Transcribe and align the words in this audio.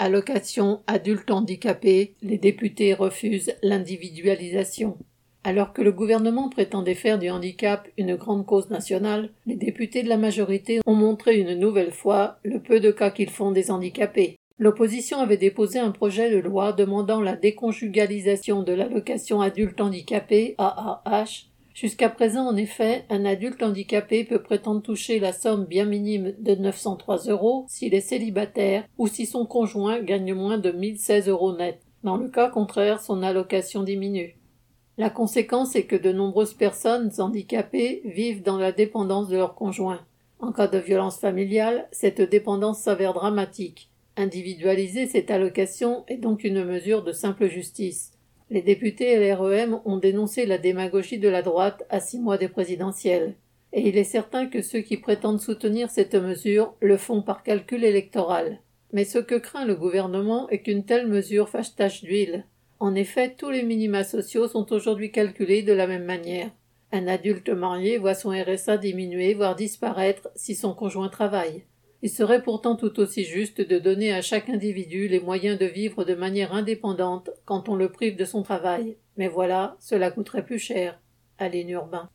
Allocation 0.00 0.82
adulte 0.88 1.30
handicapé, 1.30 2.14
les 2.20 2.38
députés 2.38 2.94
refusent 2.94 3.54
l'individualisation. 3.62 4.98
Alors 5.44 5.72
que 5.72 5.82
le 5.82 5.92
gouvernement 5.92 6.48
prétendait 6.48 6.94
faire 6.94 7.18
du 7.18 7.30
handicap 7.30 7.86
une 7.96 8.16
grande 8.16 8.44
cause 8.44 8.70
nationale, 8.70 9.30
les 9.46 9.56
députés 9.56 10.02
de 10.02 10.08
la 10.08 10.16
majorité 10.16 10.80
ont 10.86 10.94
montré 10.94 11.38
une 11.38 11.54
nouvelle 11.54 11.92
fois 11.92 12.38
le 12.42 12.60
peu 12.60 12.80
de 12.80 12.90
cas 12.90 13.10
qu'ils 13.10 13.30
font 13.30 13.52
des 13.52 13.70
handicapés. 13.70 14.36
L'opposition 14.58 15.18
avait 15.18 15.36
déposé 15.36 15.78
un 15.78 15.90
projet 15.90 16.30
de 16.30 16.38
loi 16.38 16.72
demandant 16.72 17.20
la 17.20 17.36
déconjugalisation 17.36 18.62
de 18.62 18.72
l'allocation 18.72 19.40
adulte 19.40 19.80
handicapé 19.80 20.54
AAH 20.58 21.46
Jusqu'à 21.74 22.08
présent, 22.08 22.46
en 22.46 22.56
effet, 22.56 23.04
un 23.10 23.24
adulte 23.24 23.60
handicapé 23.60 24.22
peut 24.22 24.40
prétendre 24.40 24.80
toucher 24.80 25.18
la 25.18 25.32
somme 25.32 25.64
bien 25.64 25.84
minime 25.84 26.32
de 26.38 26.54
903 26.54 27.24
euros 27.26 27.66
s'il 27.68 27.94
est 27.94 28.00
célibataire 28.00 28.84
ou 28.96 29.08
si 29.08 29.26
son 29.26 29.44
conjoint 29.44 30.00
gagne 30.00 30.34
moins 30.34 30.56
de 30.56 30.70
1016 30.70 31.28
euros 31.28 31.56
net. 31.56 31.80
Dans 32.04 32.16
le 32.16 32.28
cas 32.28 32.48
contraire, 32.48 33.00
son 33.00 33.24
allocation 33.24 33.82
diminue. 33.82 34.36
La 34.98 35.10
conséquence 35.10 35.74
est 35.74 35.86
que 35.86 35.96
de 35.96 36.12
nombreuses 36.12 36.54
personnes 36.54 37.10
handicapées 37.18 38.02
vivent 38.04 38.44
dans 38.44 38.58
la 38.58 38.70
dépendance 38.70 39.28
de 39.28 39.36
leur 39.36 39.56
conjoint. 39.56 40.00
En 40.38 40.52
cas 40.52 40.68
de 40.68 40.78
violence 40.78 41.18
familiale, 41.18 41.88
cette 41.90 42.22
dépendance 42.22 42.78
s'avère 42.78 43.14
dramatique. 43.14 43.90
Individualiser 44.16 45.08
cette 45.08 45.32
allocation 45.32 46.04
est 46.06 46.18
donc 46.18 46.44
une 46.44 46.62
mesure 46.64 47.02
de 47.02 47.10
simple 47.10 47.48
justice. 47.48 48.12
Les 48.50 48.62
députés 48.62 49.16
LREM 49.18 49.80
ont 49.84 49.96
dénoncé 49.96 50.44
la 50.44 50.58
démagogie 50.58 51.18
de 51.18 51.28
la 51.28 51.42
droite 51.42 51.84
à 51.88 52.00
six 52.00 52.18
mois 52.18 52.36
des 52.36 52.48
présidentielles. 52.48 53.34
Et 53.72 53.88
il 53.88 53.96
est 53.96 54.04
certain 54.04 54.46
que 54.46 54.62
ceux 54.62 54.80
qui 54.80 54.98
prétendent 54.98 55.40
soutenir 55.40 55.90
cette 55.90 56.14
mesure 56.14 56.74
le 56.80 56.96
font 56.96 57.22
par 57.22 57.42
calcul 57.42 57.84
électoral. 57.84 58.60
Mais 58.92 59.04
ce 59.04 59.18
que 59.18 59.34
craint 59.34 59.64
le 59.64 59.74
gouvernement 59.74 60.48
est 60.50 60.60
qu'une 60.60 60.84
telle 60.84 61.08
mesure 61.08 61.48
fasse 61.48 61.74
tache 61.74 62.02
d'huile. 62.04 62.44
En 62.78 62.94
effet, 62.94 63.34
tous 63.36 63.50
les 63.50 63.62
minima 63.62 64.04
sociaux 64.04 64.46
sont 64.46 64.72
aujourd'hui 64.72 65.10
calculés 65.10 65.62
de 65.62 65.72
la 65.72 65.86
même 65.86 66.04
manière. 66.04 66.50
Un 66.92 67.08
adulte 67.08 67.48
marié 67.48 67.98
voit 67.98 68.14
son 68.14 68.30
RSA 68.30 68.76
diminuer, 68.76 69.34
voire 69.34 69.56
disparaître 69.56 70.28
si 70.36 70.54
son 70.54 70.74
conjoint 70.74 71.08
travaille. 71.08 71.64
Il 72.04 72.10
serait 72.10 72.42
pourtant 72.42 72.76
tout 72.76 73.00
aussi 73.00 73.24
juste 73.24 73.62
de 73.62 73.78
donner 73.78 74.12
à 74.12 74.20
chaque 74.20 74.50
individu 74.50 75.08
les 75.08 75.20
moyens 75.20 75.58
de 75.58 75.64
vivre 75.64 76.04
de 76.04 76.14
manière 76.14 76.52
indépendante 76.52 77.30
quand 77.46 77.70
on 77.70 77.76
le 77.76 77.90
prive 77.90 78.14
de 78.14 78.26
son 78.26 78.42
travail. 78.42 78.98
Mais 79.16 79.26
voilà, 79.26 79.74
cela 79.80 80.10
coûterait 80.10 80.44
plus 80.44 80.58
cher. 80.58 81.00
Aline 81.38 81.70
Urbain. 81.70 82.10